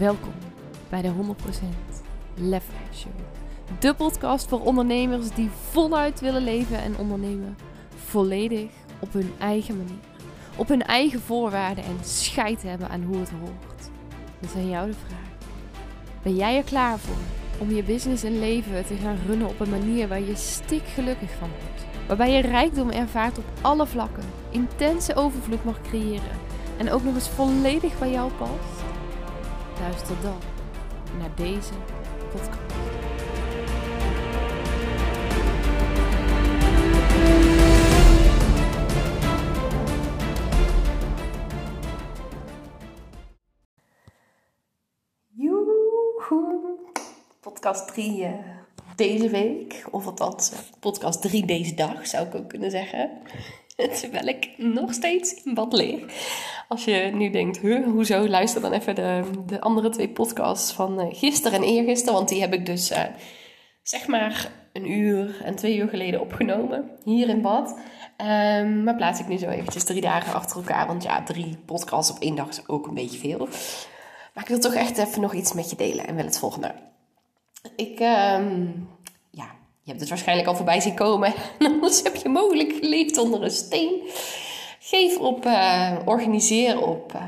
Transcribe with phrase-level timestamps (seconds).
[0.00, 0.32] Welkom
[0.88, 1.12] bij de 100%
[2.34, 2.64] Lef
[2.94, 3.12] Show.
[3.78, 7.56] De podcast voor ondernemers die voluit willen leven en ondernemen.
[8.04, 10.04] Volledig op hun eigen manier.
[10.56, 13.90] Op hun eigen voorwaarden en scheid hebben aan hoe het hoort.
[14.40, 15.50] Is aan jou de vraag.
[16.22, 17.22] Ben jij er klaar voor
[17.58, 21.30] om je business en leven te gaan runnen op een manier waar je stik gelukkig
[21.38, 22.06] van wordt?
[22.06, 26.38] Waarbij je rijkdom ervaart op alle vlakken, intense overvloed mag creëren
[26.76, 28.79] en ook nog eens volledig bij jou past?
[29.80, 30.38] Luister dan
[31.18, 31.72] naar deze
[32.30, 32.58] podcast.
[45.28, 46.78] Joehoe.
[47.40, 48.28] Podcast 3 uh,
[48.96, 53.10] deze week, of althans uh, podcast 3 deze dag zou ik ook kunnen zeggen.
[54.00, 56.00] Terwijl ik nog steeds in bad lig.
[56.68, 61.00] Als je nu denkt, huh, hoezo, luister dan even de, de andere twee podcasts van
[61.00, 62.14] uh, gisteren en eergisteren.
[62.14, 63.02] Want die heb ik dus uh,
[63.82, 66.90] zeg maar een uur en twee uur geleden opgenomen.
[67.04, 67.78] Hier in bad.
[68.18, 70.86] Um, maar plaats ik nu zo eventjes drie dagen achter elkaar.
[70.86, 73.48] Want ja, drie podcasts op één dag is ook een beetje veel.
[74.34, 76.06] Maar ik wil toch echt even nog iets met je delen.
[76.06, 76.74] En wel het volgende.
[77.76, 78.42] Ik, ja,
[79.90, 81.32] je hebt het waarschijnlijk al voorbij zien komen.
[81.72, 84.02] Anders heb je mogelijk geleefd onder een steen.
[84.80, 87.22] Geef op, uh, organiseer op uh,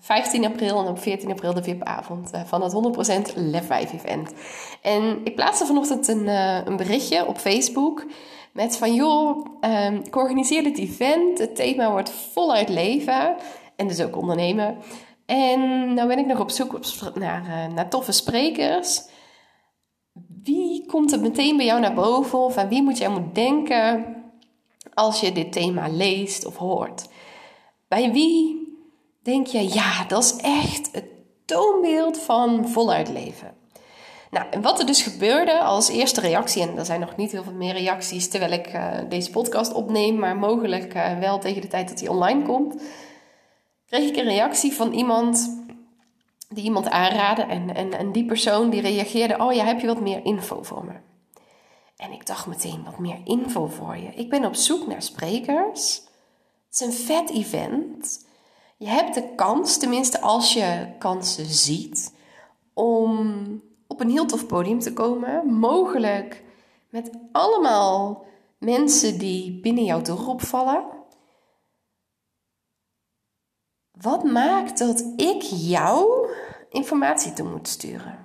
[0.00, 4.32] 15 april en op 14 april de VIP-avond uh, van het 100% Lef 5 event.
[4.82, 6.26] En ik plaatste vanochtend een,
[6.66, 8.06] een berichtje op Facebook
[8.52, 9.46] met van joh,
[10.04, 11.38] ik organiseer dit event.
[11.38, 13.36] Het thema wordt voluit leven
[13.76, 14.76] en dus ook ondernemen.
[15.26, 16.80] En nou ben ik nog op zoek
[17.74, 19.02] naar toffe sprekers.
[20.86, 24.16] Komt er meteen bij jou naar boven of aan wie moet jij moeten denken
[24.94, 27.08] als je dit thema leest of hoort?
[27.88, 28.68] Bij wie
[29.22, 31.04] denk je, ja, dat is echt het
[31.44, 33.54] toonbeeld van voluit leven?
[34.30, 37.42] Nou, en wat er dus gebeurde als eerste reactie, en er zijn nog niet heel
[37.42, 41.68] veel meer reacties terwijl ik uh, deze podcast opneem, maar mogelijk uh, wel tegen de
[41.68, 42.82] tijd dat hij online komt,
[43.86, 45.63] kreeg ik een reactie van iemand
[46.54, 47.42] die iemand aanraadde.
[47.42, 50.84] En, en, en die persoon die reageerde: Oh ja, heb je wat meer info voor
[50.84, 50.92] me?
[51.96, 54.08] En ik dacht meteen: Wat meer info voor je?
[54.14, 56.02] Ik ben op zoek naar sprekers.
[56.66, 58.26] Het is een vet event.
[58.76, 62.14] Je hebt de kans, tenminste als je kansen ziet,
[62.72, 65.46] om op een heel tof podium te komen.
[65.46, 66.42] Mogelijk
[66.88, 68.24] met allemaal
[68.58, 70.84] mensen die binnen jouw dorp opvallen.
[74.00, 76.28] Wat maakt dat ik jou
[76.74, 78.18] informatie toe moet sturen?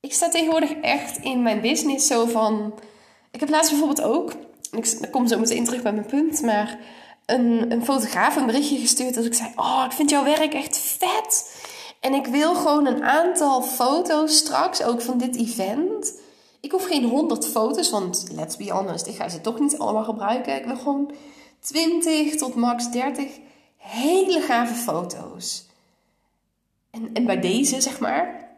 [0.00, 2.74] Ik sta tegenwoordig echt in mijn business zo van.
[3.30, 4.32] Ik heb laatst bijvoorbeeld ook,
[4.70, 6.78] ik kom zo meteen terug bij mijn punt, maar
[7.26, 10.76] een, een fotograaf een berichtje gestuurd dat ik zei: Oh, ik vind jouw werk echt
[10.76, 11.56] vet.
[12.00, 16.18] En ik wil gewoon een aantal foto's straks ook van dit event.
[16.60, 20.04] Ik hoef geen 100 foto's, want let's be honest, ik ga ze toch niet allemaal
[20.04, 20.56] gebruiken.
[20.56, 21.12] Ik wil gewoon
[21.60, 23.38] 20 tot max 30
[23.76, 25.66] hele gave foto's.
[26.94, 28.48] En, en bij deze, zeg maar,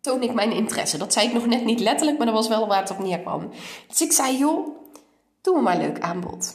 [0.00, 0.98] toon ik mijn interesse.
[0.98, 3.50] Dat zei ik nog net niet letterlijk, maar dat was wel waar het op neerkwam.
[3.88, 4.68] Dus ik zei, joh,
[5.40, 6.54] doe me maar leuk aanbod.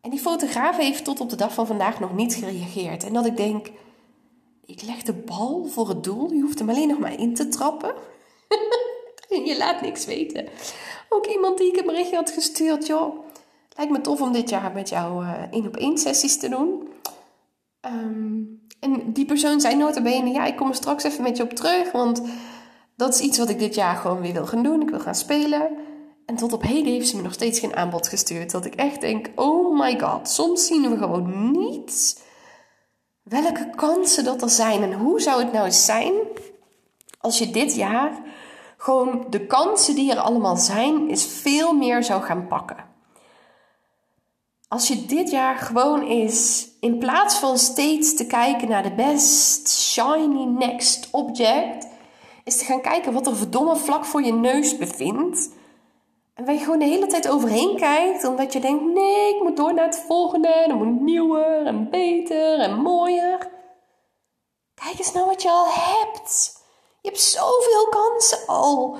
[0.00, 3.04] En die fotograaf heeft tot op de dag van vandaag nog niet gereageerd.
[3.04, 3.70] En dat ik denk,
[4.64, 6.32] ik leg de bal voor het doel.
[6.32, 7.94] Je hoeft hem alleen nog maar in te trappen.
[9.28, 10.48] en je laat niks weten.
[11.08, 13.24] Ook iemand die ik een berichtje had gestuurd, joh.
[13.76, 16.88] Lijkt me tof om dit jaar met jou uh, één op één sessies te doen.
[17.80, 21.42] Um, en die persoon zei nota bene, ja, ik kom er straks even met je
[21.42, 22.22] op terug, want
[22.96, 24.82] dat is iets wat ik dit jaar gewoon weer wil gaan doen.
[24.82, 25.70] Ik wil gaan spelen.
[26.26, 28.50] En tot op heden heeft ze me nog steeds geen aanbod gestuurd.
[28.50, 32.24] Dat ik echt denk, oh my god, soms zien we gewoon niet
[33.22, 34.82] welke kansen dat er zijn.
[34.82, 36.12] En hoe zou het nou eens zijn
[37.20, 38.22] als je dit jaar
[38.76, 42.85] gewoon de kansen die er allemaal zijn, is veel meer zou gaan pakken.
[44.68, 49.70] Als je dit jaar gewoon eens, in plaats van steeds te kijken naar de best
[49.70, 51.88] shiny next object,
[52.44, 55.50] is te gaan kijken wat er verdomme vlak voor je neus bevindt.
[56.34, 59.56] En waar je gewoon de hele tijd overheen kijkt, omdat je denkt: nee, ik moet
[59.56, 63.50] door naar het volgende, dan moet nieuwer en beter en mooier.
[64.74, 66.60] Kijk eens naar wat je al hebt.
[67.00, 68.96] Je hebt zoveel kansen al.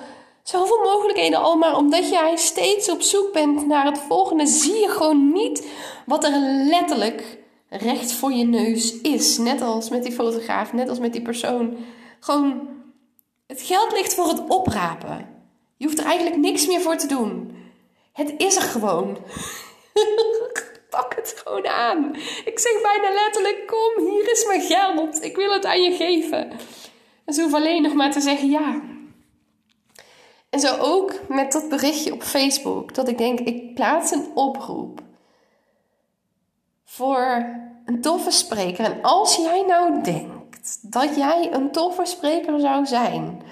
[0.46, 4.88] Zoveel mogelijkheden al, maar omdat jij steeds op zoek bent naar het volgende, zie je
[4.88, 5.66] gewoon niet
[6.04, 6.38] wat er
[6.68, 7.38] letterlijk
[7.68, 9.38] recht voor je neus is.
[9.38, 11.76] Net als met die fotograaf, net als met die persoon.
[12.20, 12.68] Gewoon,
[13.46, 15.28] het geld ligt voor het oprapen.
[15.76, 17.56] Je hoeft er eigenlijk niks meer voor te doen.
[18.12, 19.18] Het is er gewoon.
[20.90, 22.14] Pak het gewoon aan.
[22.44, 25.22] Ik zeg bijna letterlijk: Kom, hier is mijn geld.
[25.22, 26.50] Ik wil het aan je geven.
[27.24, 28.94] En ze hoeven alleen nog maar te zeggen ja.
[30.50, 32.94] En zo ook met dat berichtje op Facebook.
[32.94, 35.00] Dat ik denk: ik plaats een oproep
[36.84, 37.46] voor
[37.84, 38.84] een toffe spreker.
[38.84, 43.42] En als jij nou denkt dat jij een toffe spreker zou zijn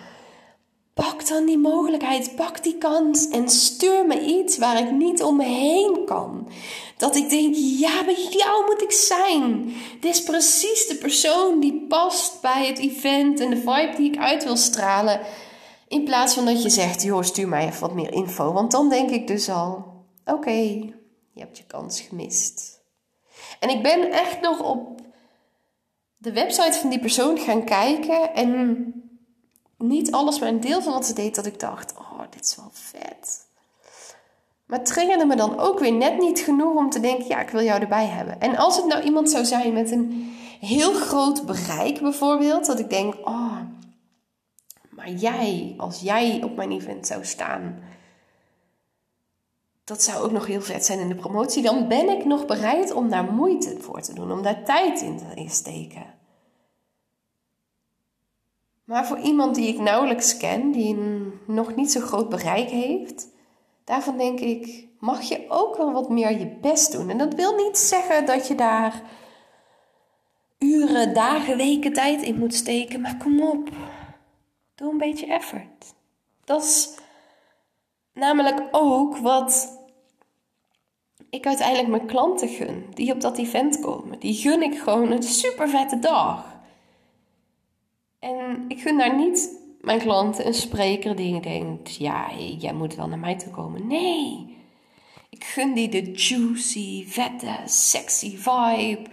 [0.94, 6.02] Pak dan die mogelijkheid, pak die kans en stuur me iets waar ik niet omheen
[6.05, 6.49] kan.
[6.97, 9.75] Dat ik denk, ja, bij jou moet ik zijn.
[10.00, 14.19] Dit is precies de persoon die past bij het event en de vibe die ik
[14.19, 15.20] uit wil stralen.
[15.88, 18.52] In plaats van dat je zegt, joh, stuur mij even wat meer info.
[18.52, 19.84] Want dan denk ik dus al,
[20.25, 22.82] oké, je hebt je kans gemist.
[23.60, 25.00] En ik ben echt nog op
[26.16, 28.92] de website van die persoon gaan kijken en
[29.78, 32.56] niet alles, maar een deel van wat ze deed, dat ik dacht: oh, dit is
[32.56, 33.46] wel vet.
[34.66, 37.48] Maar het triggerde me dan ook weer net niet genoeg om te denken: ja, ik
[37.48, 38.40] wil jou erbij hebben.
[38.40, 42.90] En als het nou iemand zou zijn met een heel groot bereik, bijvoorbeeld, dat ik
[42.90, 43.56] denk: oh,
[45.04, 47.82] maar jij, als jij op mijn event zou staan,
[49.84, 51.62] dat zou ook nog heel vet zijn in de promotie.
[51.62, 55.18] Dan ben ik nog bereid om daar moeite voor te doen, om daar tijd in
[55.18, 56.14] te steken.
[58.84, 63.28] Maar voor iemand die ik nauwelijks ken, die een nog niet zo groot bereik heeft,
[63.84, 67.10] daarvan denk ik, mag je ook wel wat meer je best doen.
[67.10, 69.02] En dat wil niet zeggen dat je daar
[70.58, 73.68] uren, dagen, weken tijd in moet steken, maar kom op,
[74.75, 75.94] doe een beetje effort.
[76.44, 76.94] Dat is
[78.12, 79.79] namelijk ook wat
[81.31, 84.19] ik uiteindelijk mijn klanten gun, die op dat event komen.
[84.19, 86.53] Die gun ik gewoon een super vette dag.
[88.19, 93.09] En ik gun daar niet mijn klanten een spreker die denkt: ja, jij moet wel
[93.09, 93.87] naar mij toe komen.
[93.87, 94.56] Nee,
[95.31, 99.11] ik gun die de juicy, vette, sexy vibe,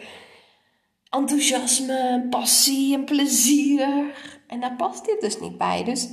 [1.10, 4.16] enthousiasme, passie en plezier.
[4.51, 5.83] En daar past dit dus niet bij.
[5.83, 6.09] Dus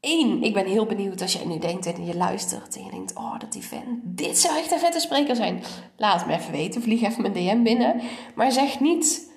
[0.00, 3.14] één, ik ben heel benieuwd als jij nu denkt en je luistert en je denkt:
[3.14, 5.62] oh, dat event, dit zou echt een vette spreker zijn.
[5.96, 8.00] Laat me even weten, vlieg even mijn DM binnen.
[8.34, 9.30] Maar zeg niet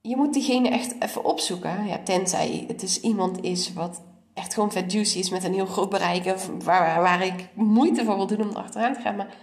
[0.00, 1.86] je moet diegene echt even opzoeken.
[1.86, 4.02] Ja, tenzij het is iemand is wat
[4.34, 6.34] echt gewoon vet juicy is met een heel groot bereik.
[6.64, 9.16] Waar, waar ik moeite voor wil doen om achteraan te gaan.
[9.16, 9.34] Maar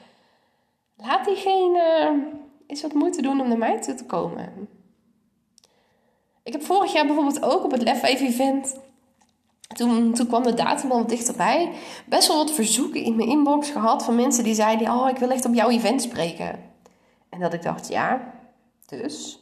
[0.95, 2.13] laat diegene
[2.67, 4.69] eens wat moeite doen om naar mij toe te komen.
[6.45, 8.75] Ik heb vorig jaar bijvoorbeeld ook op het Lef 5 event.
[9.75, 11.71] Toen, toen kwam de datum al dichterbij.
[12.05, 15.29] Best wel wat verzoeken in mijn inbox gehad van mensen die zeiden: Oh, ik wil
[15.29, 16.59] echt op jouw event spreken.
[17.29, 18.33] En dat ik dacht: Ja,
[18.85, 19.39] dus.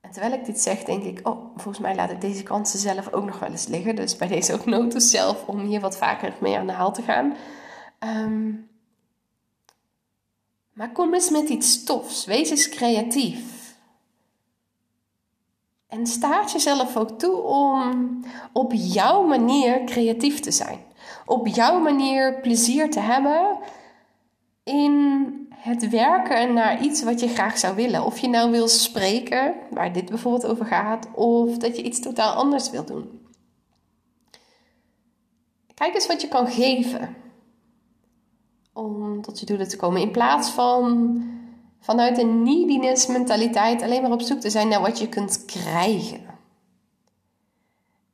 [0.00, 3.12] En terwijl ik dit zeg, denk ik, oh, volgens mij laat ik deze kansen zelf
[3.12, 3.96] ook nog wel eens liggen.
[3.96, 7.02] Dus bij deze ook notus zelf om hier wat vaker mee aan de haal te
[7.02, 7.36] gaan.
[7.98, 8.52] Ehm,
[10.72, 12.24] maar kom eens met iets tofs.
[12.24, 13.55] Wees eens creatief.
[15.88, 18.20] En staat jezelf ook toe om
[18.52, 20.78] op jouw manier creatief te zijn.
[21.26, 23.58] Op jouw manier plezier te hebben
[24.64, 28.04] in het werken naar iets wat je graag zou willen.
[28.04, 32.34] Of je nou wil spreken, waar dit bijvoorbeeld over gaat, of dat je iets totaal
[32.34, 33.26] anders wil doen.
[35.74, 37.16] Kijk eens wat je kan geven
[38.72, 40.00] om tot je doelen te komen.
[40.00, 41.22] In plaats van
[41.86, 46.20] vanuit een neediness mentaliteit alleen maar op zoek te zijn naar wat je kunt krijgen.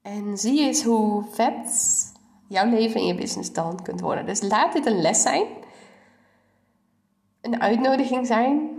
[0.03, 2.13] En zie eens hoe vet
[2.49, 4.27] jouw leven en je business dan kunt worden.
[4.27, 5.47] Dus laat dit een les zijn
[7.43, 8.71] een uitnodiging zijn,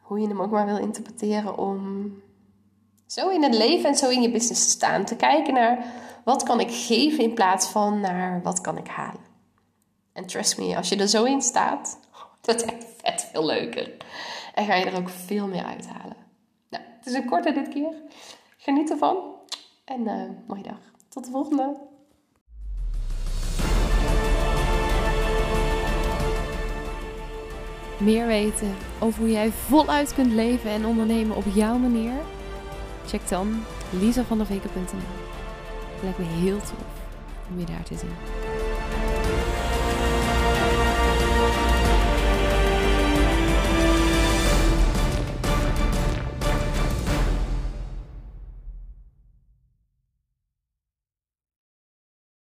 [0.00, 2.12] hoe je hem ook maar wil interpreteren, om
[3.06, 5.04] zo in het leven en zo in je business te staan.
[5.04, 5.84] Te kijken naar
[6.24, 9.28] wat kan ik geven in plaats van naar wat kan ik halen.
[10.12, 11.98] En trust me, als je er zo in staat,
[12.40, 13.96] dat echt vet veel leuker.
[14.54, 16.16] En ga je er ook veel meer uithalen.
[16.70, 17.94] Nou, het is een korte dit keer.
[18.56, 19.16] Geniet ervan.
[19.84, 20.78] En uh, mooie dag.
[21.08, 21.88] Tot de volgende.
[28.00, 32.12] meer weten over hoe jij voluit kunt leven en ondernemen op jouw manier?
[33.06, 34.98] Check dan lisavandeveken.nl.
[35.94, 36.84] Het lijkt me heel tof
[37.50, 39.19] om je daar te zien.